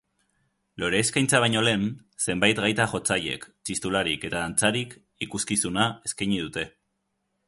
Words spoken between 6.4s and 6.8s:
dute.